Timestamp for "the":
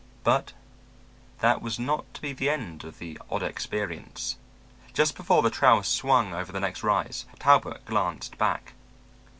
2.33-2.49, 2.97-3.19, 5.43-5.51, 6.51-6.59